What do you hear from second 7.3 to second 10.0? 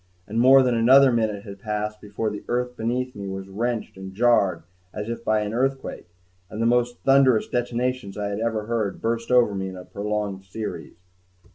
detonations I had ever heard burst over me in a